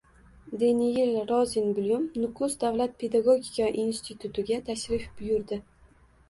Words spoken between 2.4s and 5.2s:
davlat pedagogika institutiga tashrif